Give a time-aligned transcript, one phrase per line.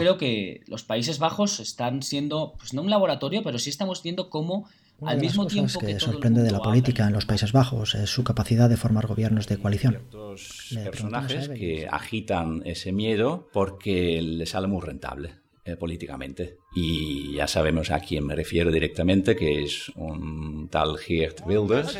[0.00, 4.30] creo que los Países Bajos están siendo, pues no un laboratorio, pero sí estamos viendo
[4.30, 4.68] cómo
[5.02, 8.24] al mismo tiempo que, que sorprende de la política en los Países Bajos es su
[8.24, 9.98] capacidad de formar gobiernos de coalición.
[10.36, 15.40] Ciertos personajes que agitan ese miedo porque les sale muy rentable
[15.70, 16.58] eh, políticamente.
[16.74, 21.96] Y ya sabemos a quién me refiero directamente, que es un tal Geert Wilders.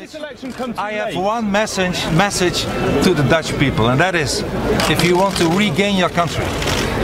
[0.77, 2.63] I have one message, message
[3.03, 4.43] to the Dutch people, and that is
[4.89, 6.45] if you want to regain your country,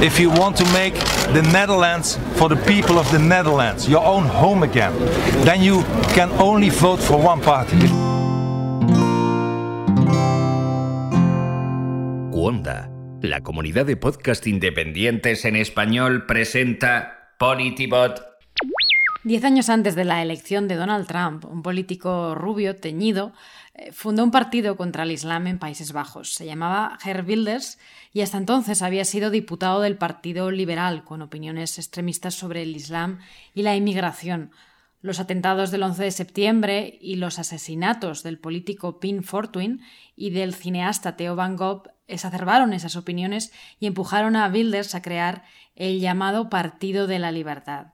[0.01, 0.93] if you want to make
[1.33, 4.93] the Netherlands for the people of the Netherlands your own home again,
[5.43, 7.77] then you can only vote for one party.
[13.27, 18.23] La comunidad de podcast independientes en español, presenta Politibot.
[19.23, 23.33] Diez años antes de la elección de Donald Trump, un político rubio, teñido,
[23.73, 26.33] eh, fundó un partido contra el Islam en Países Bajos.
[26.33, 27.77] Se llamaba Herr Wilders
[28.13, 33.19] y hasta entonces había sido diputado del Partido Liberal, con opiniones extremistas sobre el Islam
[33.53, 34.51] y la inmigración.
[35.01, 39.81] Los atentados del 11 de septiembre y los asesinatos del político Pin Fortuyn
[40.15, 45.43] y del cineasta Theo Van Gogh exacerbaron esas opiniones y empujaron a Wilders a crear
[45.75, 47.87] el llamado Partido de la Libertad.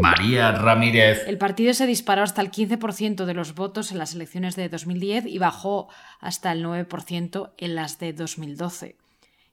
[0.00, 1.24] María Ramírez.
[1.26, 5.26] El partido se disparó hasta el 15% de los votos en las elecciones de 2010
[5.26, 8.96] y bajó hasta el 9% en las de 2012.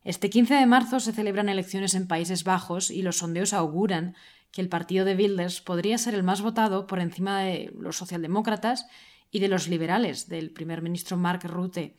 [0.06, 4.16] Este 15 de marzo se celebran elecciones en Países Bajos y los sondeos auguran
[4.52, 8.88] que el partido de Wilders podría ser el más votado por encima de los socialdemócratas
[9.32, 11.96] y de los liberales del primer ministro Mark Rutte,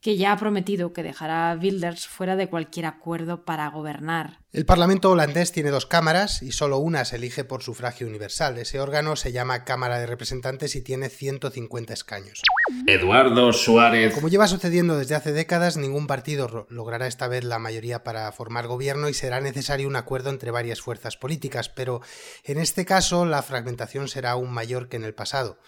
[0.00, 4.38] que ya ha prometido que dejará a Wilders fuera de cualquier acuerdo para gobernar.
[4.52, 8.58] El Parlamento holandés tiene dos cámaras y solo una se elige por sufragio universal.
[8.58, 12.42] Ese órgano se llama Cámara de Representantes y tiene 150 escaños.
[12.86, 14.14] Eduardo Suárez.
[14.14, 18.66] Como lleva sucediendo desde hace décadas, ningún partido logrará esta vez la mayoría para formar
[18.66, 22.00] gobierno y será necesario un acuerdo entre varias fuerzas políticas, pero
[22.44, 25.58] en este caso la fragmentación será aún mayor que en el pasado.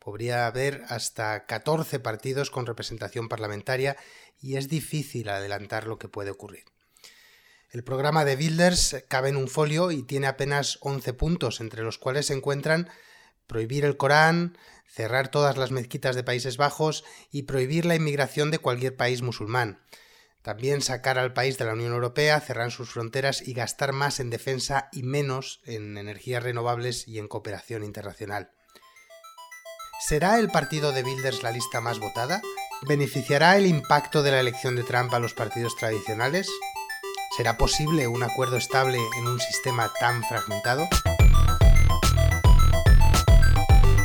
[0.00, 3.96] Podría haber hasta 14 partidos con representación parlamentaria
[4.40, 6.64] y es difícil adelantar lo que puede ocurrir.
[7.70, 11.98] El programa de Builders cabe en un folio y tiene apenas 11 puntos, entre los
[11.98, 12.88] cuales se encuentran
[13.46, 14.56] prohibir el Corán,
[14.86, 19.84] cerrar todas las mezquitas de Países Bajos y prohibir la inmigración de cualquier país musulmán.
[20.42, 24.30] También sacar al país de la Unión Europea, cerrar sus fronteras y gastar más en
[24.30, 28.52] defensa y menos en energías renovables y en cooperación internacional.
[30.00, 32.40] ¿Será el partido de Builders la lista más votada?
[32.88, 36.48] ¿Beneficiará el impacto de la elección de Trump a los partidos tradicionales?
[37.36, 40.88] ¿Será posible un acuerdo estable en un sistema tan fragmentado?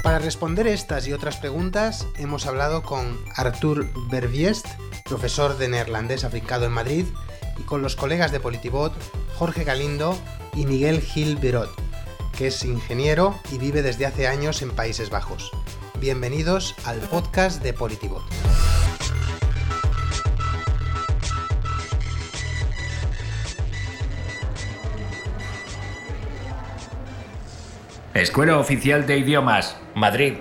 [0.04, 4.68] Para responder estas y otras preguntas hemos hablado con Arthur Verbiest,
[5.06, 7.06] profesor de neerlandés afincado en Madrid,
[7.58, 8.94] y con los colegas de Politibot
[9.38, 10.20] Jorge Galindo
[10.54, 11.74] y Miguel Gil Berot,
[12.38, 15.52] que es ingeniero y vive desde hace años en Países Bajos.
[16.00, 18.22] Bienvenidos al podcast de Politibot.
[28.14, 30.34] Escuela Oficial de Idiomas, Madrid.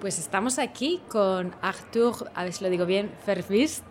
[0.00, 3.84] Pues estamos aquí con Arthur, a ver si lo digo bien, Verbiest.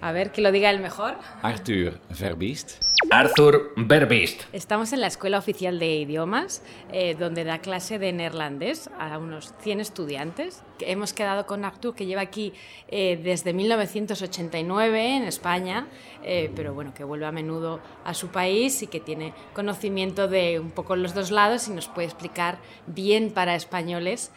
[0.00, 1.16] A ver, que lo diga el mejor.
[1.42, 2.91] Arthur Verbiest.
[3.10, 4.42] Arthur Berbist.
[4.52, 9.52] Estamos en la Escuela Oficial de Idiomas, eh, donde da clase de neerlandés a unos
[9.60, 10.62] 100 estudiantes.
[10.80, 12.52] Hemos quedado con Arthur, que lleva aquí
[12.88, 15.88] eh, desde 1989 en España,
[16.22, 20.58] eh, pero bueno, que vuelve a menudo a su país y que tiene conocimiento de
[20.58, 24.32] un poco los dos lados y nos puede explicar bien para españoles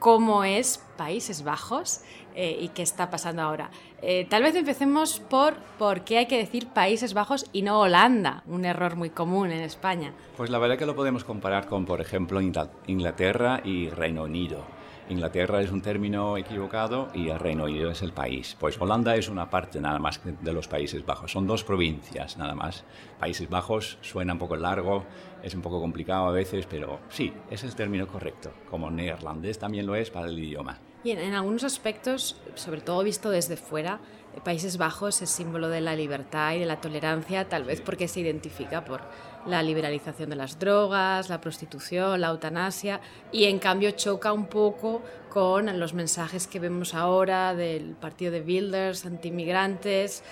[0.00, 2.00] cómo es Países Bajos
[2.34, 3.70] eh, y qué está pasando ahora.
[4.02, 8.42] Eh, tal vez empecemos por por qué hay que decir Países Bajos y no Holanda,
[8.46, 10.12] un error muy común en España.
[10.36, 14.79] Pues la verdad que lo podemos comparar con, por ejemplo, Inglaterra y Reino Unido.
[15.10, 18.56] Inglaterra es un término equivocado y el Reino Unido es el país.
[18.60, 21.32] Pues Holanda es una parte nada más de los Países Bajos.
[21.32, 22.84] Son dos provincias nada más.
[23.18, 25.04] Países Bajos suena un poco largo,
[25.42, 28.52] es un poco complicado a veces, pero sí, es el término correcto.
[28.70, 30.78] Como neerlandés también lo es para el idioma.
[31.02, 34.00] Y en, algunos aspectos, sobre todo visto desde fuera,
[34.44, 38.20] Países Bajos es símbolo de la libertad y de la tolerancia, tal vez porque se
[38.20, 39.00] identifica por
[39.46, 43.00] la liberalización de las drogas, la prostitución, la eutanasia,
[43.32, 48.40] y en cambio choca un poco con los mensajes que vemos ahora del partido de
[48.40, 50.22] Builders, antimigrantes.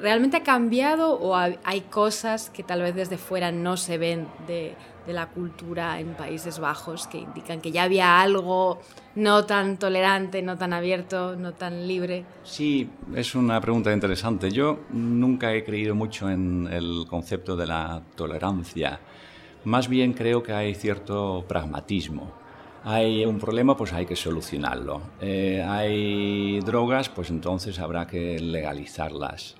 [0.00, 4.74] ¿Realmente ha cambiado o hay cosas que tal vez desde fuera no se ven de,
[5.06, 8.80] la cultura en Países Bajos que indican que ya había algo
[9.14, 12.24] no tan tolerante, no tan abierto, no tan libre?
[12.42, 14.50] Sí, es una pregunta interesante.
[14.50, 18.98] Yo nunca he creído mucho en el concepto de la tolerancia.
[19.62, 22.32] Más bien creo que hay cierto pragmatismo.
[22.82, 25.02] Hay un problema, pues hay que solucionarlo.
[25.20, 29.54] Eh, hay drogas, pues entonces habrá que legalizarlas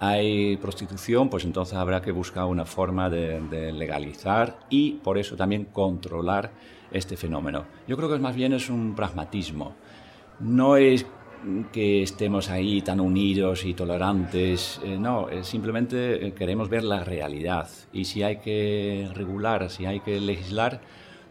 [0.00, 5.66] hay prostitución, pues entonces habrá que buscar una forma de, legalizar y por eso también
[5.66, 6.52] controlar
[6.90, 7.64] este fenómeno.
[7.86, 9.74] Yo creo que más bien es un pragmatismo.
[10.40, 11.04] No es
[11.72, 17.68] que estemos ahí tan unidos y tolerantes, eh, no, simplemente eh, queremos ver la realidad
[17.92, 20.80] y si hay que regular, si hay que legislar,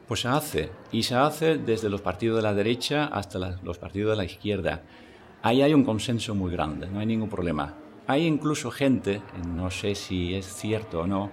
[0.07, 0.69] pues se hace.
[0.91, 4.83] Y se hace desde los partidos de la derecha hasta los partidos de la izquierda.
[5.41, 7.75] Ahí hay un consenso muy grande, no hay ningún problema.
[8.09, 9.21] Hay incluso gente,
[9.53, 11.29] no sé si es cierto o no,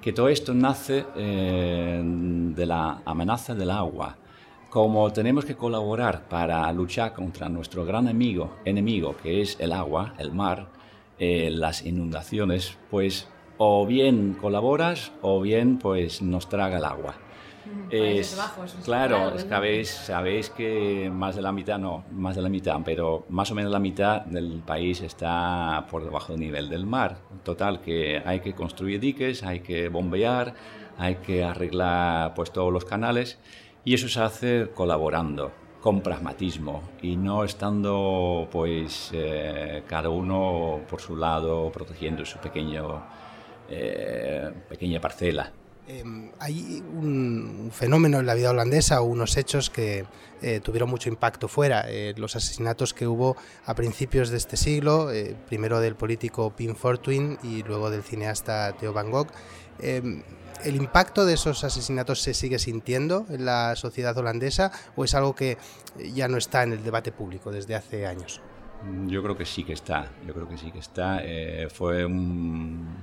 [0.00, 4.16] que todo esto nace eh, de la amenaza del agua.
[4.70, 10.14] Como tenemos que colaborar para luchar contra nuestro gran enemigo, enemigo que es el agua,
[10.18, 10.68] el mar,
[11.18, 13.28] eh, las inundaciones, pues
[13.58, 17.25] o bien colaboras o bien pues nos traga el agua.
[17.90, 18.36] Es,
[18.84, 23.50] claro, sabéis, sabéis que más de la mitad, no, más de la mitad, pero más
[23.50, 27.18] o menos la mitad del país está por debajo del nivel del mar.
[27.44, 30.54] Total, que hay que construir diques, hay que bombear,
[30.98, 33.38] hay que arreglar pues todos los canales
[33.84, 41.00] y eso se hace colaborando con pragmatismo y no estando pues eh, cada uno por
[41.00, 43.04] su lado protegiendo su pequeño
[43.68, 45.52] eh, pequeña parcela.
[45.88, 50.04] Em, hay un fenómeno en la vida holandesa o unos hechos que
[50.42, 51.84] eh, tuvieron mucho impacto fuera.
[51.88, 56.74] Eh, los asesinatos que hubo a principios de este siglo, eh, primero del político Pim
[56.74, 59.28] Fortuyn y luego del cineasta Theo Van Gogh.
[59.78, 60.24] Em,
[60.64, 65.36] ¿El impacto de esos asesinatos se sigue sintiendo en la sociedad holandesa o es algo
[65.36, 65.56] que
[66.14, 68.40] ya no está en el debate público desde hace años?
[69.06, 71.22] Yo creo que sí que está, yo creo que sí que está.
[71.72, 72.94] fue una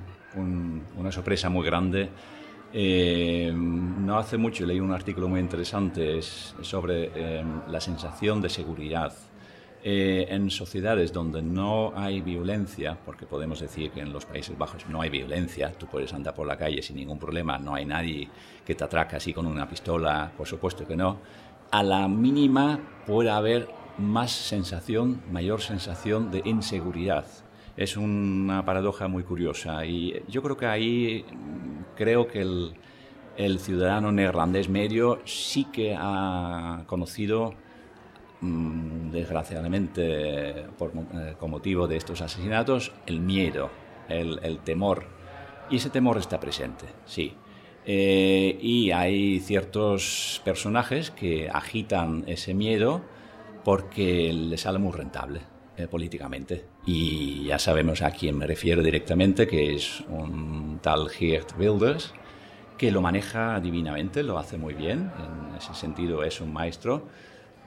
[1.11, 2.09] sorpresa muy grande
[2.75, 9.13] eh, no hace mucho leí un artículo muy interesante sobre eh, la sensación de seguridad.
[9.85, 14.87] Eh, en sociedades donde no hay violencia, porque podemos decir que en los Países Bajos
[14.87, 18.29] no hay violencia, tú puedes andar por la calle sin ningún problema, no hay nadie
[18.65, 21.17] que te atraca así con una pistola, por supuesto que no,
[21.69, 23.67] a la mínima puede haber
[23.97, 27.25] más sensación, mayor sensación de inseguridad
[27.75, 31.25] es una paradoja muy curiosa y yo creo que ahí
[31.95, 37.55] creo que el, ciudadano neerlandés medio sí que ha conocido,
[38.41, 43.71] mm, desgraciadamente, por, eh, con motivo de estos asesinatos, el miedo,
[44.07, 45.05] el, temor.
[45.69, 47.33] Y ese temor está presente, sí.
[47.85, 53.01] Eh, y hay ciertos personajes que agitan ese miedo
[53.63, 55.52] porque les sale muy rentable.
[55.75, 56.65] Eh, políticamente.
[56.85, 62.13] Y ya sabemos a quién me refiero directamente, que es un tal Geert Wilders,
[62.77, 67.07] que lo maneja divinamente, lo hace muy bien, en ese sentido es un maestro,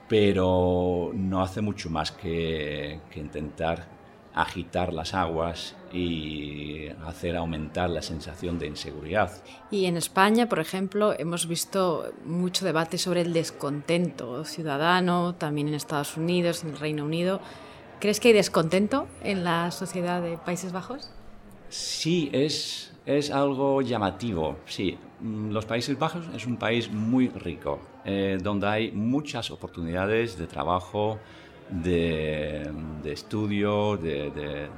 [0.07, 3.89] pero no hace mucho más que, que intentar
[4.33, 9.31] agitar las aguas y hacer aumentar la sensación de inseguridad.
[9.69, 15.73] Y en España, por ejemplo, hemos visto mucho debate sobre el descontento ciudadano, también en
[15.73, 17.41] Estados Unidos, en el Reino Unido.
[17.99, 21.09] ¿Crees que hay descontento en la sociedad de Países Bajos?
[21.69, 24.57] Sí, es, es algo llamativo.
[24.67, 30.37] Sí, mm, los Países Bajos es un país muy rico, eh, donde hay muchas oportunidades
[30.37, 31.17] de trabajo,
[31.69, 32.71] de,
[33.03, 34.69] estudio, de, de,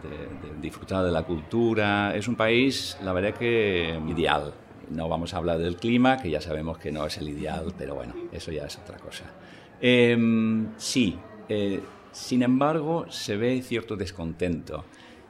[0.62, 2.16] disfrutar de la cultura.
[2.16, 4.54] Es un país, la verdad que ideal.
[4.90, 7.96] No vamos a hablar del clima, que ya sabemos que no es el ideal, pero
[7.96, 9.26] bueno, eso ya es otra cosa.
[9.82, 11.80] Em, sí, eh,
[12.12, 14.84] sin embargo, se ve cierto descontento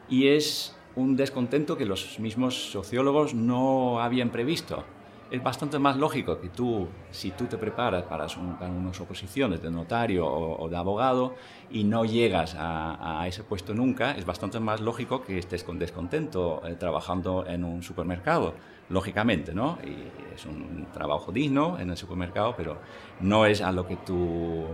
[0.09, 4.83] y es un descontento que los mismos sociólogos no habían previsto.
[5.31, 8.25] Es bastante más lógico que tú, si tú te preparas para,
[8.67, 11.35] unas oposiciones de notario o, de abogado
[11.69, 16.63] y no llegas a, ese puesto nunca, es bastante más lógico que estés con descontento
[16.65, 18.55] eh, trabajando en un supermercado,
[18.89, 19.77] lógicamente, ¿no?
[19.83, 22.79] Y es un trabajo digno en el supermercado, pero
[23.19, 24.65] no es a lo que tú,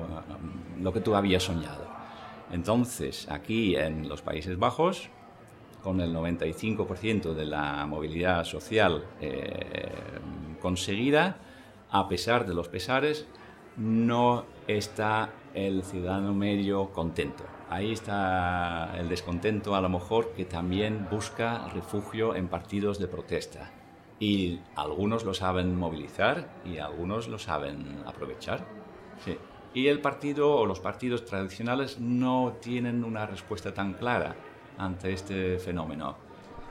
[0.82, 1.95] lo que tú habías soñado.
[2.56, 5.10] Entonces, aquí en los Países Bajos,
[5.84, 9.92] con el 95% de la movilidad social eh,
[10.62, 11.36] conseguida,
[11.92, 13.28] a pesar de los pesares,
[13.76, 17.44] no está el ciudadano medio contento.
[17.70, 23.70] Ahí está el descontento a lo mejor que también busca refugio en partidos de protesta.
[24.18, 28.66] Y algunos lo saben movilizar y algunos lo saben aprovechar.
[29.26, 29.38] Sí.
[29.76, 34.36] Y el partido o los partidos tradicionales no tienen una respuesta tan clara
[34.78, 36.26] ante este fenómeno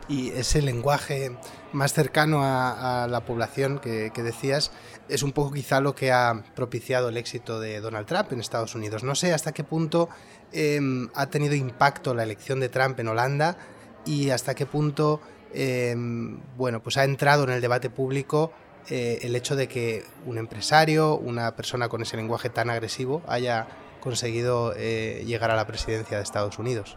[0.08, 1.32] y ese lenguaje
[1.72, 4.70] más cercano a, la población que, decías
[5.08, 8.74] es un poco quizá lo que ha propiciado el éxito de Donald Trump en Estados
[8.74, 9.02] Unidos.
[9.02, 10.08] No sé hasta qué punto
[10.52, 13.56] em, ha tenido impacto la elección de Trump en Holanda
[14.04, 15.20] y hasta qué punto
[15.52, 18.52] em, bueno, pues ha entrado en el debate público
[18.88, 23.66] eh, el hecho de que un empresario, una persona con ese lenguaje tan agresivo, haya
[24.00, 26.96] conseguido eh, llegar a la presidencia de Estados Unidos.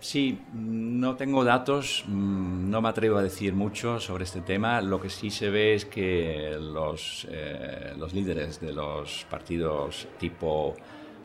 [0.00, 4.80] Sí, no tengo datos, mm, no me atrevo a decir mucho sobre este tema.
[4.80, 10.74] Lo que sí se ve es que los, eh, los líderes de los partidos tipo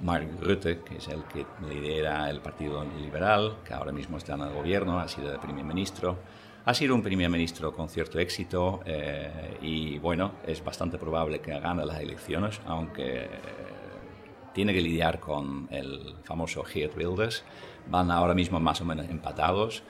[0.01, 4.41] Mark Rutte, que es el que lidera el Partido Liberal, que ahora mismo está en
[4.41, 6.19] el gobierno, ha sido el primer ministro,
[6.67, 11.57] ha sido un primer ministro con cierto éxito eh, y bueno, es bastante probable que
[11.57, 13.29] gane las elecciones, aunque eh,
[14.53, 17.45] tiene que lidiar con el famoso Geert Wilders
[17.89, 19.81] van ahora mismo más o menos empatados.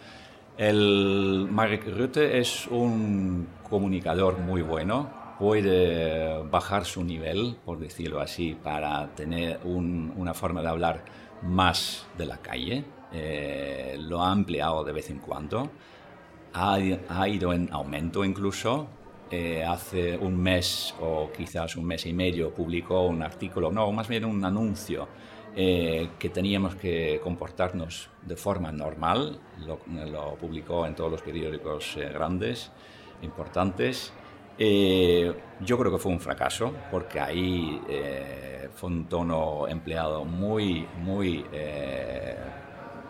[0.55, 8.53] El Mark Rutte es un comunicador muy bueno, puede bajar su nivel, por decirlo así,
[8.53, 11.05] para tener una forma de hablar
[11.41, 12.83] más de la calle.
[13.11, 15.71] Eh, lo ha ampliado de vez en cuando.
[16.53, 18.87] Ha, ido en aumento incluso.
[19.29, 24.07] Eh, hace un mes o quizás un mes y medio publicó un artículo, no, más
[24.07, 25.09] bien un anuncio
[25.59, 32.11] eh, que teníamos que comportarnos de forma normal, lo, publicó en todos los periódicos eh,
[32.13, 32.71] grandes,
[33.23, 34.13] importantes.
[34.59, 37.81] Eh, yo creo que fue un fracaso, porque ahí
[38.75, 41.43] fue un tono empleado muy, muy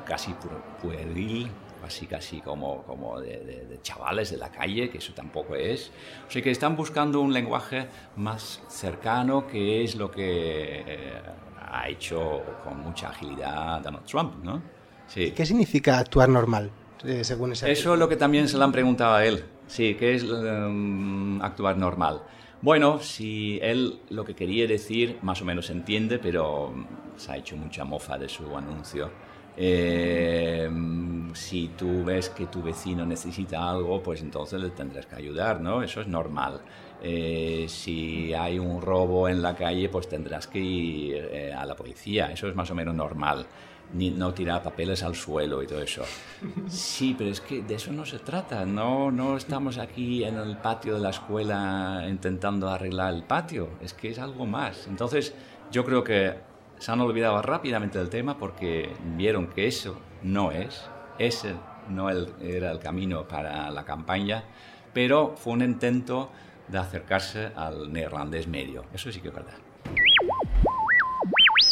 [0.05, 0.33] casi
[0.81, 1.51] pueril,
[1.87, 5.91] casi, casi como, como de, de, chavales de la calle, que eso tampoco es.
[6.27, 10.83] O sea que están buscando un lenguaje más cercano, que es lo que
[11.71, 14.61] ha hecho con mucha agilidad Donald Trump, ¿no?
[15.07, 15.31] Sí.
[15.31, 16.69] ¿Qué significa actuar normal,
[17.05, 19.45] eh, según ese Eso es lo que también se le han preguntado a él.
[19.67, 22.21] Sí, ¿qué es um, actuar normal?
[22.61, 26.73] Bueno, si él lo que quería decir más o menos entiende, pero
[27.15, 29.09] se ha hecho mucha mofa de su anuncio.
[29.59, 30.69] Eh,
[31.33, 35.81] si tú ves que tu vecino necesita algo, pues entonces le tendrás que ayudar, ¿no?
[35.81, 36.61] Eso es normal.
[37.01, 41.75] Eh, si hay un robo en la calle, pues tendrás que ir eh, a la
[41.75, 42.31] policía.
[42.31, 43.45] Eso es más o menos normal.
[43.93, 46.03] Ni, no tirar papeles al suelo y todo eso.
[46.67, 48.65] Sí, pero es que de eso no se trata.
[48.65, 53.69] No, no estamos aquí en el patio de la escuela intentando arreglar el patio.
[53.81, 54.87] Es que es algo más.
[54.87, 55.33] Entonces,
[55.71, 56.35] yo creo que
[56.79, 60.89] se han olvidado rápidamente del tema porque vieron que eso no es.
[61.19, 61.55] Ese
[61.89, 64.43] no era el camino para la campaña,
[64.93, 66.29] pero fue un intento
[66.67, 68.83] de acercarse al neerlandés medio.
[68.93, 69.55] Eso sí que es verdad.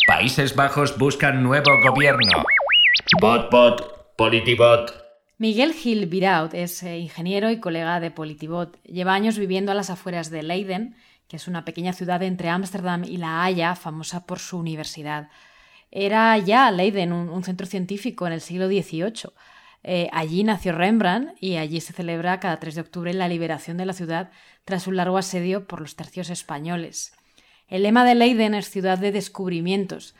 [0.07, 2.43] Países Bajos buscan nuevo gobierno.
[3.19, 5.05] Bot, bot, politibot.
[5.37, 8.81] Miguel Gil Viraut es eh, ingeniero y colega de Politibot.
[8.83, 10.95] Lleva años viviendo a las afueras de Leiden,
[11.27, 15.29] que es una pequeña ciudad entre Ámsterdam y La Haya, famosa por su universidad.
[15.91, 19.31] Era ya Leiden un centro científico en el siglo XVIII.
[19.87, 23.85] Eh, allí nació Rembrandt y allí se celebra cada 3 de octubre la liberación de
[23.85, 24.31] la ciudad
[24.65, 27.13] tras un largo asedio por los tercios españoles.
[27.67, 30.15] El lema de Leiden es ciudad de descubrimientos.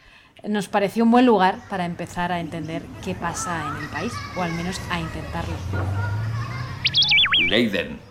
[0.47, 4.43] Nos pareció un buen lugar para empezar a entender qué pasa en el país, o
[4.43, 5.55] al menos a intentarlo.
[7.50, 8.04] Leiden.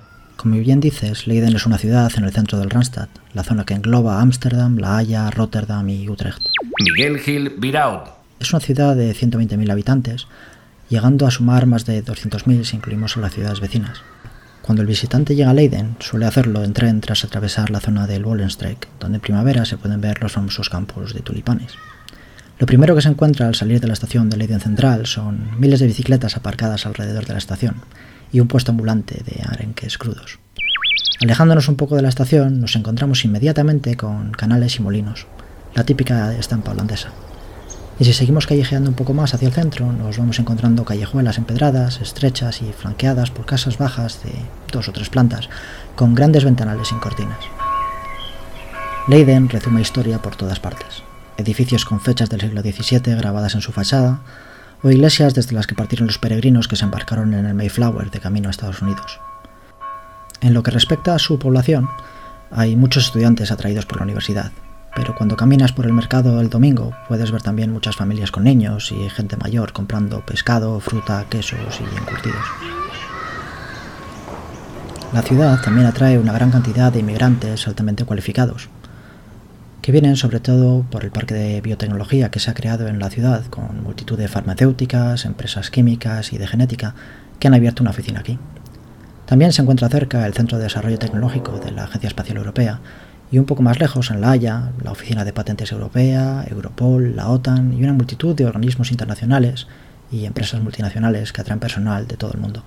[0.44, 3.72] Como bien dices, Leiden es una ciudad en el centro del Randstad, la zona que
[3.72, 6.42] engloba Ámsterdam, La Haya, Rotterdam y Utrecht.
[6.80, 8.10] Miguel Gil Viraud.
[8.38, 10.26] Es una ciudad de 120.000 habitantes,
[10.90, 14.02] llegando a sumar más de 200.000 si incluimos a las ciudades vecinas.
[14.60, 18.26] Cuando el visitante llega a Leiden, suele hacerlo en tren tras atravesar la zona del
[18.26, 21.72] Wallenstreik, donde en primavera se pueden ver los famosos campos de tulipanes.
[22.58, 25.80] Lo primero que se encuentra al salir de la estación de Leiden Central son miles
[25.80, 27.76] de bicicletas aparcadas alrededor de la estación
[28.34, 30.40] y un puesto ambulante de arenques crudos.
[31.22, 35.28] Alejándonos un poco de la estación, nos encontramos inmediatamente con canales y molinos,
[35.74, 37.10] la típica estampa holandesa.
[38.00, 42.00] Y si seguimos callejeando un poco más hacia el centro, nos vamos encontrando callejuelas empedradas,
[42.00, 44.32] estrechas y flanqueadas por casas bajas de
[44.72, 45.48] dos o tres plantas,
[45.94, 47.38] con grandes ventanales sin cortinas.
[49.06, 51.04] Leiden rezuma historia por todas partes.
[51.36, 54.22] Edificios con fechas del siglo XVII grabadas en su fachada,
[54.84, 58.20] o iglesias desde las que partieron los peregrinos que se embarcaron en el Mayflower de
[58.20, 59.18] camino a Estados Unidos.
[60.42, 61.88] En lo que respecta a su población,
[62.50, 64.52] hay muchos estudiantes atraídos por la universidad,
[64.94, 68.92] pero cuando caminas por el mercado el domingo puedes ver también muchas familias con niños
[68.92, 72.44] y gente mayor comprando pescado, fruta, quesos y encurtidos.
[75.14, 78.68] La ciudad también atrae una gran cantidad de inmigrantes altamente cualificados,
[79.84, 83.10] que vienen sobre todo por el parque de biotecnología que se ha creado en la
[83.10, 86.94] ciudad, con multitud de farmacéuticas, empresas químicas y de genética
[87.38, 88.38] que han abierto una oficina aquí.
[89.26, 92.80] También se encuentra cerca el Centro de Desarrollo Tecnológico de la Agencia Espacial Europea
[93.30, 97.28] y un poco más lejos, en La Haya, la Oficina de Patentes Europea, Europol, la
[97.28, 99.66] OTAN y una multitud de organismos internacionales
[100.10, 102.64] y empresas multinacionales que atraen personal de todo el mundo.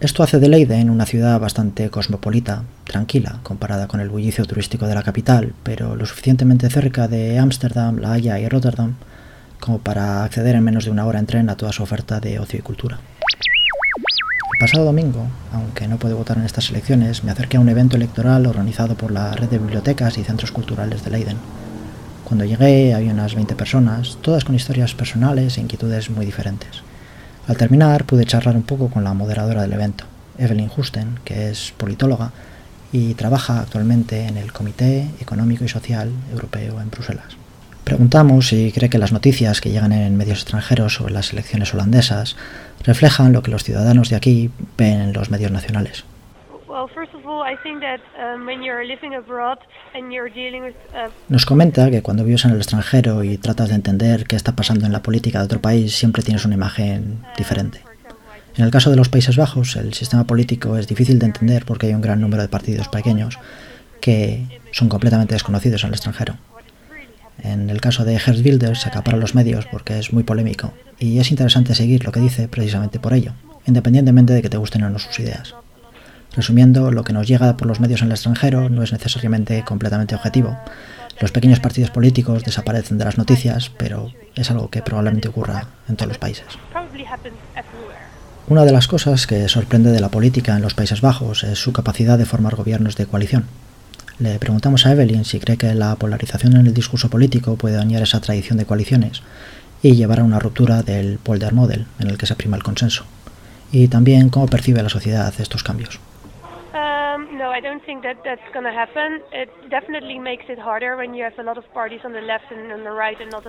[0.00, 4.94] Esto hace de Leiden una ciudad bastante cosmopolita, tranquila, comparada con el bullicio turístico de
[4.94, 8.94] la capital, pero lo suficientemente cerca de Ámsterdam, La Haya y Rotterdam
[9.60, 12.38] como para acceder en menos de una hora en tren a toda su oferta de
[12.38, 12.96] ocio y cultura.
[12.96, 17.96] El pasado domingo, aunque no pude votar en estas elecciones, me acerqué a un evento
[17.96, 21.36] electoral organizado por la red de bibliotecas y centros culturales de Leiden.
[22.24, 26.82] Cuando llegué había unas 20 personas, todas con historias personales e inquietudes muy diferentes.
[27.50, 30.04] Al terminar pude charlar un poco con la moderadora del evento,
[30.38, 32.30] Evelyn Husten, que es politóloga
[32.92, 37.26] y trabaja actualmente en el Comité Económico y Social Europeo en Bruselas.
[37.82, 42.36] Preguntamos si cree que las noticias que llegan en medios extranjeros sobre las elecciones holandesas
[42.84, 46.04] reflejan lo que los ciudadanos de aquí ven en los medios nacionales.
[51.28, 54.86] Nos comenta que cuando vives en el extranjero y tratas de entender qué está pasando
[54.86, 57.82] en la política de otro país, siempre tienes una imagen diferente.
[58.56, 61.86] En el caso de los Países Bajos, el sistema político es difícil de entender porque
[61.86, 63.38] hay un gran número de partidos pequeños
[64.00, 66.36] que son completamente desconocidos en el extranjero.
[67.42, 71.18] En el caso de Herz Wilders se acapara los medios porque es muy polémico y
[71.18, 73.32] es interesante seguir lo que dice precisamente por ello,
[73.66, 75.54] independientemente de que te gusten o no sus ideas.
[76.34, 80.14] Resumiendo, lo que nos llega por los medios en el extranjero no es necesariamente completamente
[80.14, 80.56] objetivo.
[81.20, 85.96] Los pequeños partidos políticos desaparecen de las noticias, pero es algo que probablemente ocurra en
[85.96, 86.46] todos los países.
[88.48, 91.72] Una de las cosas que sorprende de la política en los Países Bajos es su
[91.72, 93.44] capacidad de formar gobiernos de coalición.
[94.18, 98.02] Le preguntamos a Evelyn si cree que la polarización en el discurso político puede dañar
[98.02, 99.22] esa tradición de coaliciones
[99.82, 103.04] y llevar a una ruptura del polder model en el que se prima el consenso,
[103.72, 106.00] y también cómo percibe la sociedad estos cambios.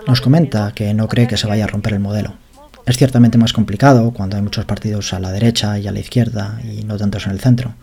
[0.08, 2.34] Nos comenta que no cree que se vaya a romper el modelo.
[2.86, 6.60] Es ciertamente más complicado cuando hay muchos partidos a la derecha y a la izquierda
[6.64, 7.74] y no tantos en el centro.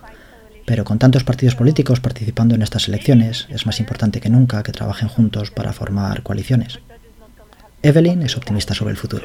[0.67, 4.73] Pero con tantos partidos políticos participando en estas elecciones, es más importante que nunca que
[4.73, 6.81] trabajen juntos para formar coaliciones.
[7.81, 9.25] Evelyn es optimista sobre el futuro.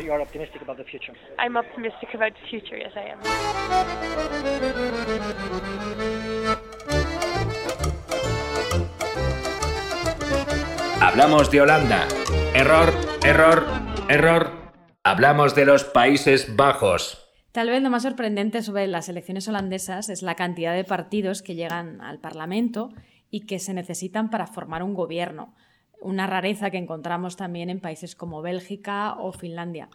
[11.02, 12.08] Hablamos de Holanda.
[12.54, 12.94] Error,
[13.26, 13.66] error,
[14.08, 14.52] error.
[15.04, 17.24] Hablamos de los Países Bajos.
[17.52, 21.56] Tal vez lo más sorprendente sobre las elecciones holandesas es la cantidad de partidos que
[21.56, 22.90] llegan al Parlamento
[23.30, 25.54] y que se necesitan para formar un gobierno,
[26.02, 29.90] una rareza que encontramos también en países como Bélgica o Finlandia.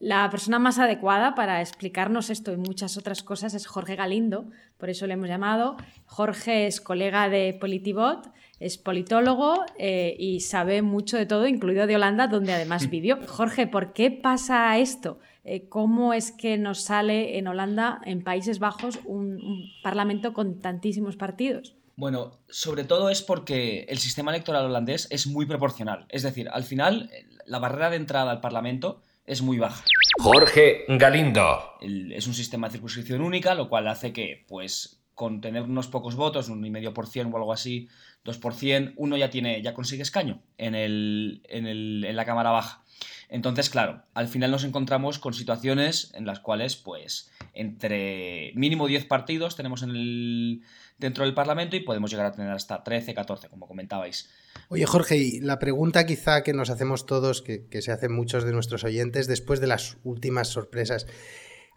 [0.00, 4.46] La persona más adecuada para explicarnos esto y muchas otras cosas es Jorge Galindo,
[4.78, 5.76] por eso le hemos llamado.
[6.06, 8.30] Jorge es colega de Politibot,
[8.60, 13.18] es politólogo eh, y sabe mucho de todo, incluido de Holanda, donde además vivió.
[13.26, 15.18] Jorge, ¿por qué pasa esto?
[15.42, 20.60] Eh, ¿Cómo es que nos sale en Holanda, en Países Bajos, un, un parlamento con
[20.60, 21.74] tantísimos partidos?
[21.96, 26.06] Bueno, sobre todo es porque el sistema electoral holandés es muy proporcional.
[26.08, 27.10] Es decir, al final,
[27.46, 29.84] la barrera de entrada al Parlamento es muy baja.
[30.18, 31.76] Jorge Galindo.
[31.80, 36.16] es un sistema de circunscripción única, lo cual hace que, pues, con tener unos pocos
[36.16, 37.88] votos, un y medio por cien o algo así,
[38.24, 42.82] 2%, uno ya tiene, ya consigue escaño en, el, en, el, en la Cámara Baja.
[43.28, 49.04] Entonces, claro, al final nos encontramos con situaciones en las cuales, pues, entre mínimo 10
[49.04, 50.62] partidos tenemos en el,
[50.96, 54.30] dentro del Parlamento y podemos llegar a tener hasta 13, 14, como comentabais.
[54.68, 58.52] Oye, Jorge, y la pregunta quizá que nos hacemos todos, que, se hacen muchos de
[58.52, 61.06] nuestros oyentes, después de las últimas sorpresas,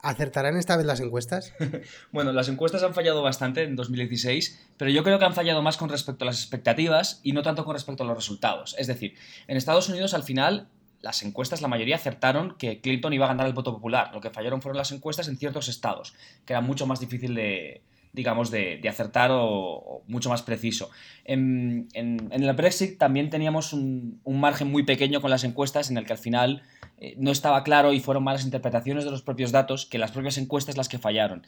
[0.01, 1.53] ¿acertarán esta vez las encuestas?
[2.11, 5.77] bueno, las encuestas han fallado bastante en 2016, pero yo creo que han fallado más
[5.77, 8.75] con respecto a las expectativas y no tanto con respecto a los resultados.
[8.77, 9.15] Es decir,
[9.47, 10.69] en Estados Unidos al final
[11.01, 14.11] las encuestas, la mayoría acertaron que Clinton iba a ganar el voto popular.
[14.13, 16.13] Lo que fallaron fueron las encuestas en ciertos estados,
[16.45, 17.81] que era mucho más difícil de,
[18.13, 20.89] digamos, de, acertar o, mucho más preciso.
[21.23, 26.13] En, el Brexit también teníamos un, margen muy pequeño con las encuestas en el que
[26.13, 26.63] al final
[26.97, 30.37] eh, no estaba claro y fueron malas interpretaciones de los propios datos que las propias
[30.37, 31.45] encuestas las que fallaron.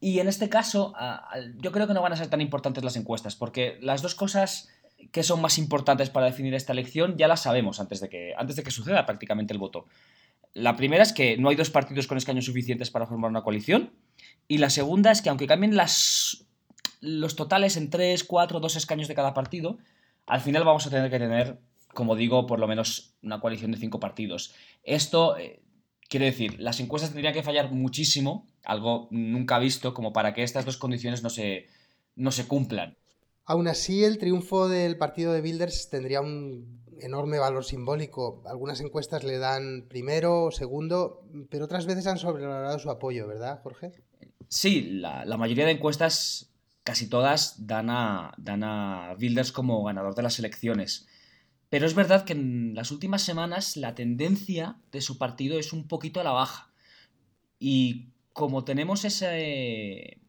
[0.00, 0.94] Y en este caso,
[1.58, 4.70] yo creo que no van a ser tan importantes las encuestas, porque las dos cosas
[5.12, 8.56] que son más importantes para definir esta elección ya las sabemos antes de que, antes
[8.56, 9.86] de que suceda prácticamente el voto.
[10.52, 13.92] La primera es que no hay dos partidos con escaños suficientes para formar una coalición.
[14.50, 19.14] Y la segunda es que aunque cambien los totales en 3, 4, 2 escaños de
[19.14, 19.78] cada partido,
[20.26, 21.60] al final vamos a tener que tener,
[21.94, 24.52] como digo, por lo menos una coalición de cinco partidos.
[24.82, 25.62] Esto eh,
[26.08, 30.64] quiere decir, las encuestas tendrían que fallar muchísimo, algo nunca visto, como para que estas
[30.64, 31.68] dos condiciones no se,
[32.16, 32.96] no se cumplan.
[33.44, 38.42] Aún así, el triunfo del partido de Builders tendría un enorme valor simbólico.
[38.46, 43.60] Algunas encuestas le dan primero o segundo, pero otras veces han sobrevalorado su apoyo, ¿verdad,
[43.62, 43.92] Jorge?
[44.50, 50.24] Sí, la, mayoría de encuestas, casi todas, dan a, dan a Builders como ganador de
[50.24, 51.06] las elecciones.
[51.68, 55.86] Pero es verdad que en las últimas semanas la tendencia de su partido es un
[55.86, 56.72] poquito a la baja.
[57.60, 60.20] Y como tenemos ese,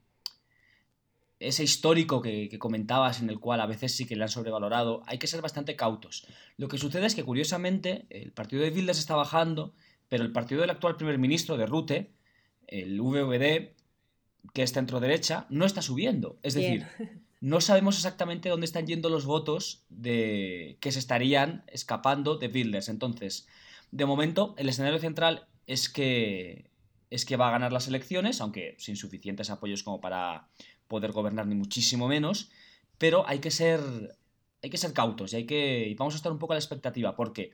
[1.39, 5.17] ese histórico que, comentabas en el cual a veces sí que le han sobrevalorado, hay
[5.17, 6.27] que ser bastante cautos.
[6.57, 9.73] Lo que sucede es que curiosamente el partido de Wilders está bajando,
[10.10, 12.12] pero el partido del actual primer ministro de Rute,
[12.67, 13.81] el VVD,
[14.54, 16.38] que es centro derecha, no está subiendo.
[16.43, 16.86] Es decir,
[17.41, 22.89] no sabemos exactamente dónde están yendo los votos de que se estarían escapando de Wilders.
[22.89, 23.47] Entonces,
[23.91, 26.71] de momento, el escenario central es que
[27.10, 30.47] es que va a ganar las elecciones, aunque sin suficientes apoyos como para
[30.88, 32.49] poder gobernar ni muchísimo menos,
[32.97, 33.82] pero hay que ser,
[34.63, 36.62] hay que ser cautos y, hay que, y vamos a estar un poco a la
[36.62, 37.51] expectativa, porque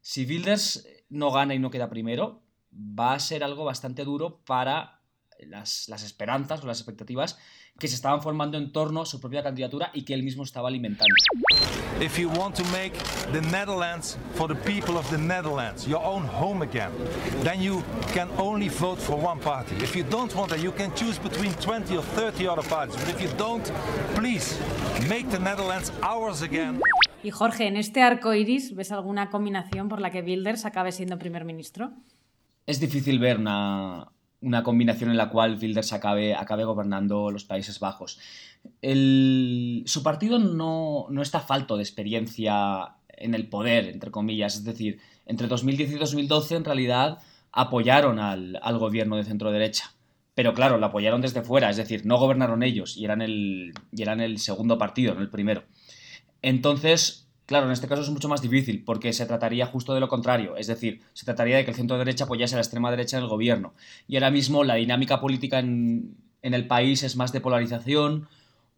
[0.00, 4.99] si Wilders no gana y no queda primero, va a ser algo bastante duro para
[5.46, 7.38] las, las esperanzas o las expectativas
[7.78, 10.68] que se estaban formando en torno a su propia candidatura y que él mismo estaba
[10.68, 11.14] alimentando.
[12.00, 12.92] If you want to make
[13.32, 16.90] the Netherlands for the people of the Netherlands your own home again,
[17.42, 17.82] then you
[18.14, 19.74] can only vote for one party.
[19.82, 22.96] If you don't want that, you can choose between 20 or 30 other parties.
[22.96, 23.70] But if you don't,
[24.14, 24.58] please
[25.08, 26.80] make the Netherlands ours again.
[27.22, 31.18] Y Jorge, en este arco iris, ¿ves alguna combinación por la que Wilders acabe siendo
[31.18, 31.92] primer ministro?
[32.66, 34.10] Es difícil ver una,
[34.42, 38.18] una combinación en la cual Wilders acabe, acabe gobernando los Países Bajos.
[38.82, 44.56] su partido no, está falto de experiencia en el poder, entre comillas.
[44.56, 47.18] Es decir, entre 2010 y 2012 en realidad
[47.52, 49.92] apoyaron al, gobierno de centro derecha.
[50.34, 54.02] Pero claro, lo apoyaron desde fuera, es decir, no gobernaron ellos y eran el, y
[54.02, 55.64] eran el segundo partido, no el primero.
[56.40, 60.06] Entonces, Claro, en este caso es mucho más difícil porque se trataría justo de lo
[60.06, 63.16] contrario, es decir, se trataría de que el centro derecha apoyase a la extrema derecha
[63.16, 63.74] en el gobierno.
[64.06, 68.28] Y ahora mismo la dinámica política en, el país es más de polarización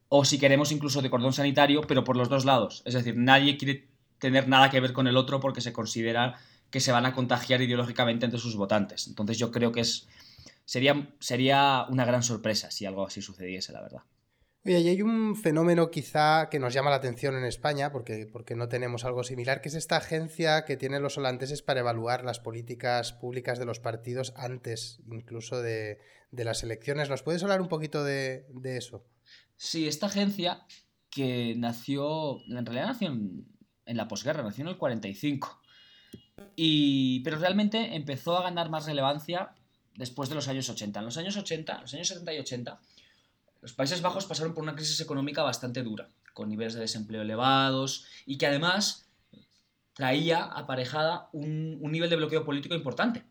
[0.09, 2.81] o si queremos incluso de cordón sanitario, pero por los dos lados.
[2.87, 6.37] Es decir, nadie quiere tener nada que ver con el otro porque se considera
[6.71, 9.07] que se van a contagiar ideológicamente entre sus votantes.
[9.07, 10.09] Entonces yo creo que es,
[10.65, 14.01] sería, sería una gran sorpresa si algo así sucediese, la verdad.
[14.65, 18.55] Oye, y hay un fenómeno quizá que nos llama la atención en España, porque, porque
[18.55, 22.39] no tenemos algo similar, que es esta agencia que tienen los holandeses para evaluar las
[22.39, 25.99] políticas públicas de los partidos antes incluso de,
[26.31, 27.11] las elecciones.
[27.11, 29.05] ¿Nos puedes hablar un poquito de, eso?
[29.57, 30.65] Sí, esta agencia
[31.11, 35.61] que nació, en realidad nació en, la posguerra, nació en el 45,
[36.55, 39.57] y, pero realmente empezó a ganar más relevancia
[39.97, 41.01] después de los años 80.
[41.01, 42.81] En los años 80, los años 70 y 80,
[43.63, 48.07] los Países Bajos pasaron por una crisis económica bastante dura, con niveles de desempleo elevados
[48.27, 49.07] y que además
[49.95, 53.23] traía aparejada un, nivel de bloqueo político importante,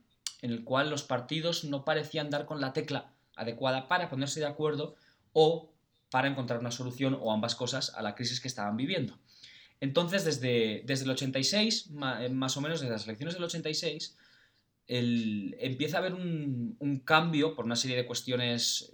[0.42, 4.46] en el cual los partidos no parecían dar con la tecla adecuada para ponerse de
[4.46, 4.96] acuerdo
[5.34, 5.74] o
[6.10, 9.20] para encontrar una solución o ambas cosas a la crisis que estaban viviendo.
[9.82, 11.90] Entonces, desde, desde el 86,
[12.20, 14.16] eh, más o menos desde las elecciones del 86,
[14.88, 18.94] empieza a haber un, un, cambio por una serie de cuestiones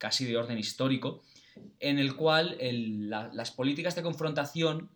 [0.00, 1.22] casi de orden histórico,
[1.78, 2.56] en el cual
[3.32, 4.90] las políticas de confrontación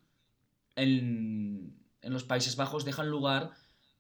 [0.77, 3.53] en, los Países Bajos dejan lugar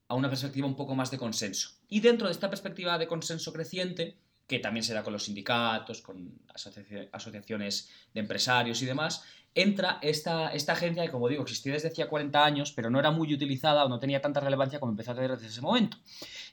[0.08, 1.70] a una perspectiva un poco más de consenso.
[1.88, 6.02] Y dentro de esta perspectiva de consenso creciente, que también se da con los sindicatos,
[6.02, 6.40] con
[7.12, 12.08] asociaciones de empresarios y demás, entra esta, esta agencia que, como digo, existía desde hacía
[12.08, 15.14] 40 años, pero no era muy utilizada o no tenía tanta relevancia como empezó a
[15.14, 15.98] tener desde ese momento.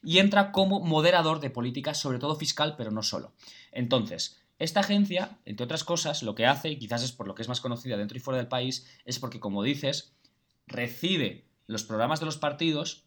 [0.03, 3.33] Y entra como moderador de políticas, sobre todo fiscal, pero no solo.
[3.71, 7.41] Entonces, esta agencia, entre otras cosas, lo que hace, y quizás es por lo que
[7.41, 10.13] es más conocida dentro y fuera del país, es porque, como dices,
[10.67, 13.05] recibe los programas de los partidos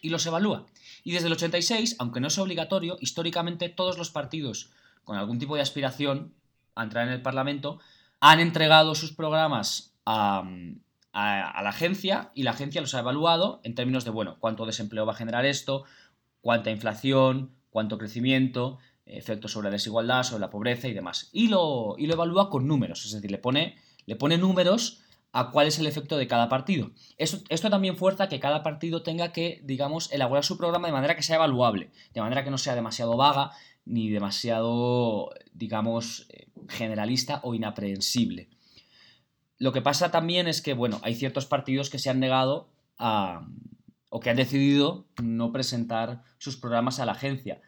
[0.00, 0.66] y los evalúa.
[1.02, 4.70] Y desde el 86, aunque no es obligatorio, históricamente todos los partidos
[5.04, 6.34] con algún tipo de aspiración
[6.74, 7.78] a entrar en el Parlamento
[8.20, 10.44] han entregado sus programas a,
[11.12, 15.12] la agencia y la agencia los ha evaluado en términos de, bueno, cuánto desempleo va
[15.12, 15.84] a generar esto,
[16.40, 21.28] cuánta inflación, cuánto crecimiento, efectos sobre la desigualdad, sobre la pobreza y demás.
[21.32, 25.00] Y lo, y lo evalúa con números, es decir, le pone, le pone números
[25.34, 26.92] a cuál es el efecto de cada partido.
[27.18, 31.24] Esto, también fuerza que cada partido tenga que, digamos, elaborar su programa de manera que
[31.24, 33.50] sea evaluable, de manera que no sea demasiado vaga
[33.84, 38.48] ni demasiado, digamos, eh, generalista o inaprehensible.
[39.58, 43.48] Lo que pasa también es que, bueno, hay ciertos partidos que se han negado a,
[44.10, 47.60] o que han decidido no presentar sus programas a la agencia.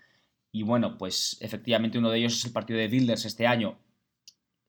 [0.56, 3.78] Y bueno, pues efectivamente uno de ellos es el partido de Builders este año.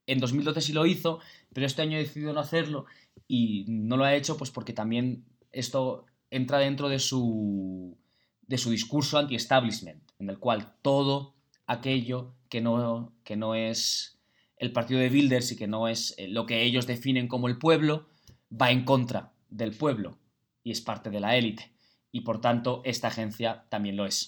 [0.05, 1.21] En 2012 sí lo hizo,
[1.53, 2.87] pero este año ha decidido no hacerlo
[3.25, 5.23] y no lo ha hecho pues porque también
[5.53, 7.97] esto entra dentro de su,
[8.41, 11.35] de su discurso anti-establishment, en el cual todo
[11.67, 14.19] aquello que no, que no es
[14.57, 17.59] el partido de Builders y que no es eh, lo que ellos definen como el
[17.59, 18.09] pueblo,
[18.51, 20.17] va en contra del pueblo
[20.65, 21.71] y es parte de la élite.
[22.11, 24.27] Y por tanto, esta agencia también lo es.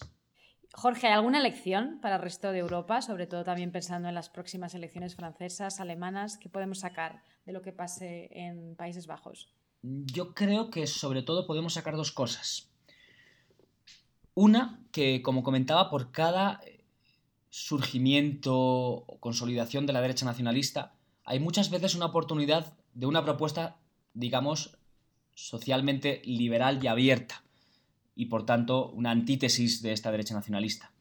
[0.73, 4.29] Jorge, ¿hay alguna lección para el resto de Europa, sobre todo también pensando en las
[4.29, 9.51] próximas elecciones francesas, alemanas, que podemos sacar de lo que pase en Países Bajos?
[9.82, 12.69] Yo creo que sobre todo podemos sacar dos cosas.
[14.36, 16.62] Una, que como comentaba, por cada
[17.49, 20.93] surgimiento o consolidación de la derecha nacionalista,
[21.25, 23.77] hay muchas veces una oportunidad de una propuesta,
[24.13, 24.77] digamos,
[25.34, 27.43] socialmente liberal y abierta,
[28.19, 30.91] y por tanto una antítesis de esta derecha nacionalista.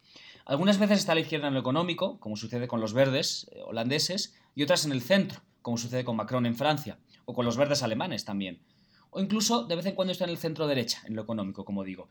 [0.45, 3.61] Algunas veces está a la izquierda en lo económico, como sucede con los verdes eh,
[3.67, 7.57] holandeses, y otras en el centro, como sucede con Macron en Francia, o con los
[7.57, 8.63] verdes alemanes también.
[9.11, 11.83] O incluso de vez en cuando está en el centro derecha, en lo económico, como
[11.83, 12.09] digo.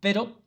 [0.00, 0.42] Pero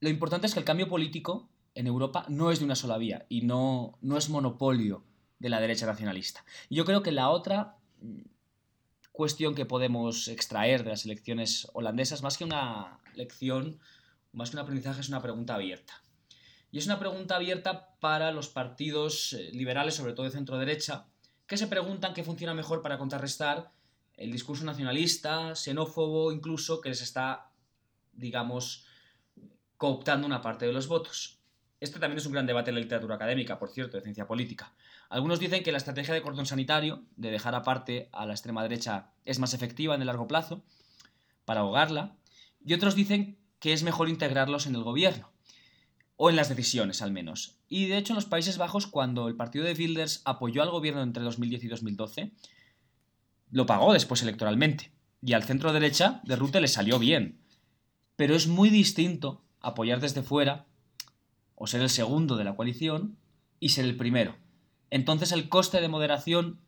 [0.00, 3.26] lo importante es que el cambio político en Europa no es de una sola vía
[3.28, 5.04] y no, no es monopolio
[5.38, 6.42] de la derecha nacionalista.
[6.70, 7.76] yo creo que la otra
[9.16, 13.80] cuestión que podemos extraer de las elecciones holandesas, más que una lección,
[14.32, 15.94] más que un aprendizaje, es una pregunta abierta.
[16.70, 21.06] Y es una pregunta abierta para los partidos eh, liberales, sobre todo de centro-derecha,
[21.46, 23.72] que se preguntan qué funciona mejor para contrarrestar
[24.16, 27.50] el discurso nacionalista, xenófobo, incluso, que les está,
[28.12, 28.84] digamos,
[29.78, 31.35] cooptando una parte de los votos.
[31.86, 34.72] Este también es un gran debate en la literatura académica, por cierto, de ciencia política.
[35.08, 39.12] Algunos dicen que la estrategia de cordón sanitario, de dejar aparte a la extrema derecha,
[39.24, 40.64] es más efectiva en el largo plazo,
[41.44, 42.16] para ahogarla,
[42.64, 45.30] y otros dicen que es mejor integrarlos en el gobierno,
[46.16, 47.60] o en las decisiones al menos.
[47.68, 51.04] Y de hecho en los Países Bajos, cuando el partido de Wilders apoyó al gobierno
[51.04, 52.32] entre 2010 y 2012,
[53.52, 54.90] lo pagó después electoralmente.
[55.22, 57.38] Y al centro derecha de Rute le salió bien.
[58.16, 60.66] Pero es muy distinto apoyar desde fuera
[61.56, 63.18] o ser el segundo de la coalición
[63.58, 64.36] y ser el primero.
[64.90, 66.60] Entonces el coste de moderación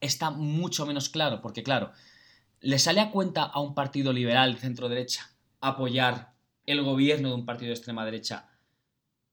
[0.00, 1.92] está mucho menos claro, porque claro,
[2.60, 7.68] le sale a cuenta a un partido liberal centro-derecha apoyar el gobierno de un partido
[7.68, 8.48] de extrema derecha.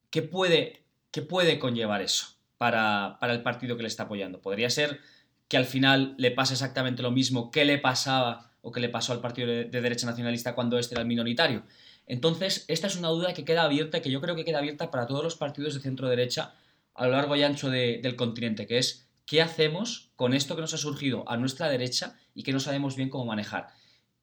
[0.09, 4.41] ¿Qué puede, qué puede conllevar eso para, para, el partido que le está apoyando?
[4.41, 4.99] Podría ser
[5.47, 9.13] que al final le pase exactamente lo mismo que le pasaba o que le pasó
[9.13, 11.63] al partido de, de derecha nacionalista cuando este era el minoritario,
[12.05, 15.07] entonces, esta es una duda que queda abierta, que yo creo que queda abierta para
[15.07, 16.53] todos los partidos de centro derecha
[16.93, 20.73] a lo largo y ancho del continente, que es qué hacemos con esto que nos
[20.73, 23.67] ha surgido a nuestra derecha y que no sabemos bien cómo manejar.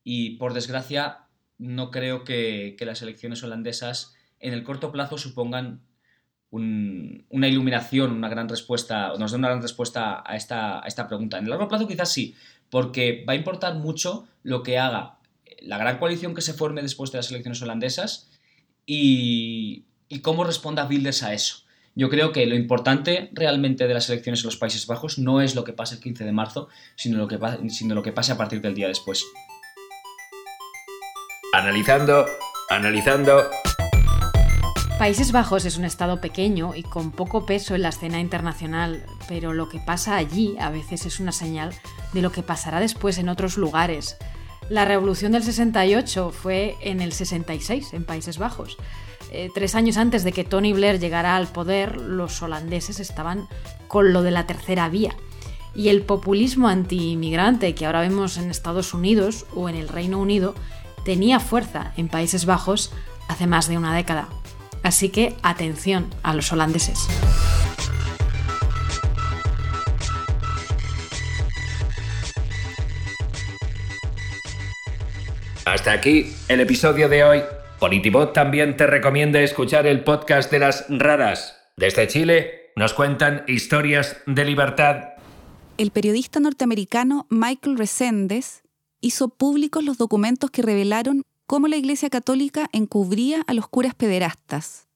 [0.05, 1.27] Y por desgracia,
[1.59, 5.83] no creo que, las elecciones holandesas en el corto plazo supongan
[6.51, 11.39] una iluminación, una gran respuesta, nos den una gran respuesta a esta, a esta pregunta.
[11.39, 12.35] En el largo plazo quizás sí,
[12.71, 15.20] porque va a importar mucho lo que haga
[15.63, 18.31] la gran coalición que se forme después de las elecciones holandesas
[18.87, 19.87] y,
[20.23, 21.65] cómo responda Wilders a eso.
[21.95, 25.55] Yo creo que lo importante realmente de las elecciones en los Países Bajos no es
[25.55, 28.37] lo que pasa el 15 de marzo, sino lo que, sino lo que pase a
[28.37, 29.25] partir del día después.
[31.53, 32.27] Analizando,
[32.69, 33.51] analizando.
[34.99, 39.53] Países Bajos es un estado pequeño y con poco peso en la escena internacional, pero
[39.53, 41.73] lo que pasa allí a veces es una señal
[42.13, 44.17] de lo que pasará después en otros lugares.
[44.71, 48.77] La revolución del 68 fue en el 66, en Países Bajos.
[49.33, 53.49] Eh, tres años antes de que Tony Blair llegara al poder, los holandeses estaban
[53.89, 55.17] con lo de la tercera vía.
[55.75, 60.55] Y el populismo anti-inmigrante que ahora vemos en Estados Unidos o en el Reino Unido
[61.05, 62.93] tenía fuerza en Países Bajos
[63.27, 64.29] hace más de una década.
[64.85, 67.09] Así que atención a los holandeses.
[75.71, 77.43] Hasta aquí el episodio de hoy.
[77.79, 81.55] Politibot también te recomienda escuchar el podcast de las raras.
[81.77, 85.11] Desde Chile nos cuentan historias de libertad.
[85.79, 88.65] El periodista norteamericano Michael Resendes
[89.01, 94.89] hizo públicos los documentos que revelaron cómo la Iglesia Católica encubría a los curas pederastas.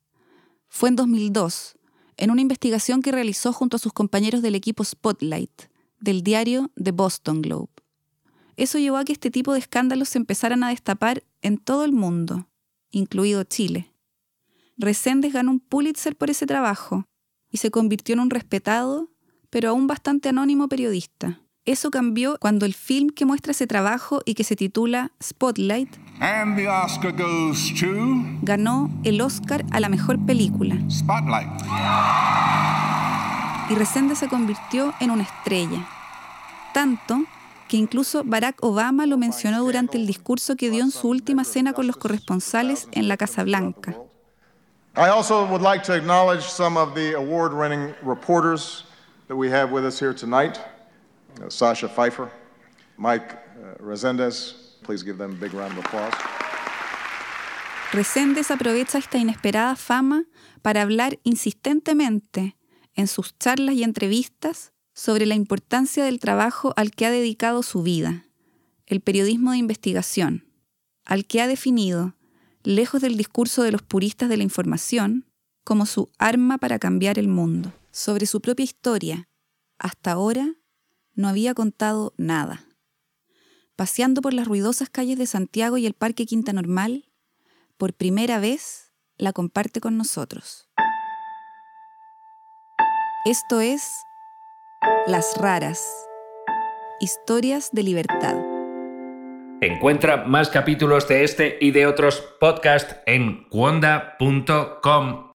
[0.68, 1.76] Fue en 2002,
[2.16, 5.52] en una investigación que realizó junto a sus compañeros del equipo Spotlight,
[6.00, 7.73] del diario The Boston Globe.
[8.56, 11.92] Eso llevó a que este tipo de escándalos se empezaran a destapar en todo el
[11.92, 12.48] mundo,
[12.90, 13.92] incluido Chile.
[14.76, 17.04] Reséndez ganó un Pulitzer por ese trabajo
[17.50, 19.10] y se convirtió en un respetado,
[19.50, 21.40] pero aún bastante anónimo periodista.
[21.64, 25.96] Eso cambió cuando el film que muestra ese trabajo y que se titula Spotlight
[28.42, 30.76] ganó el Oscar a la mejor película.
[30.90, 31.48] Spotlight.
[33.70, 35.88] Y Resende se convirtió en una estrella.
[36.72, 37.24] Tanto
[37.68, 41.72] que incluso Barack Obama lo mencionó durante el discurso que dio en su última cena
[41.72, 43.96] con los corresponsales en la Casa Blanca.
[44.96, 48.84] I also would like to acknowledge some of the award-winning reporters
[49.26, 50.60] that we have with us here tonight.
[51.40, 52.30] Uh, Sasha Pfeiffer,
[52.96, 54.54] Mike uh, Resendez.
[54.84, 56.12] Please give them a big round of applause.
[57.92, 60.24] Resendez aprovecha esta inesperada fama
[60.62, 62.56] para hablar insistentemente
[62.94, 67.82] en sus charlas y entrevistas sobre la importancia del trabajo al que ha dedicado su
[67.82, 68.24] vida,
[68.86, 70.46] el periodismo de investigación,
[71.04, 72.14] al que ha definido,
[72.62, 75.26] lejos del discurso de los puristas de la información,
[75.64, 77.72] como su arma para cambiar el mundo.
[77.90, 79.28] Sobre su propia historia,
[79.78, 80.54] hasta ahora,
[81.14, 82.64] no había contado nada.
[83.76, 87.10] Paseando por las ruidosas calles de Santiago y el Parque Quinta Normal,
[87.76, 90.68] por primera vez la comparte con nosotros.
[93.24, 93.82] Esto es
[95.06, 95.82] Las Raras.
[97.00, 98.36] Historias de libertad.
[99.60, 105.33] Encuentra más capítulos de este y de otros podcasts en cuonda.com.